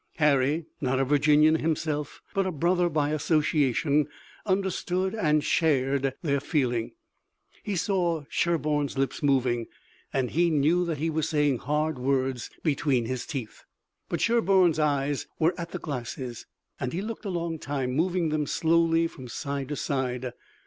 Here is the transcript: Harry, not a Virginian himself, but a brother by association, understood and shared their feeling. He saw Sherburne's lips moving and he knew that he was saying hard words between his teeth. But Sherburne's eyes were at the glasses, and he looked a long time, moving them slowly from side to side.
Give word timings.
Harry, 0.15 0.65
not 0.81 0.99
a 0.99 1.05
Virginian 1.05 1.57
himself, 1.57 2.21
but 2.33 2.47
a 2.47 2.51
brother 2.51 2.89
by 2.89 3.09
association, 3.11 4.07
understood 4.47 5.13
and 5.13 5.43
shared 5.43 6.15
their 6.23 6.39
feeling. 6.39 6.93
He 7.61 7.75
saw 7.75 8.23
Sherburne's 8.27 8.97
lips 8.97 9.21
moving 9.21 9.67
and 10.11 10.31
he 10.31 10.49
knew 10.49 10.85
that 10.85 10.97
he 10.97 11.11
was 11.11 11.29
saying 11.29 11.59
hard 11.59 11.99
words 11.99 12.49
between 12.63 13.05
his 13.05 13.27
teeth. 13.27 13.63
But 14.09 14.21
Sherburne's 14.21 14.79
eyes 14.79 15.27
were 15.37 15.53
at 15.55 15.69
the 15.69 15.77
glasses, 15.77 16.47
and 16.79 16.93
he 16.93 17.01
looked 17.03 17.25
a 17.25 17.29
long 17.29 17.59
time, 17.59 17.91
moving 17.91 18.29
them 18.29 18.47
slowly 18.47 19.05
from 19.05 19.27
side 19.27 19.67
to 19.69 19.75
side. 19.75 20.31